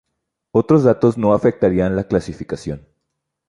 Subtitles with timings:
[0.51, 2.87] Otros datos no afectarían la clasificación.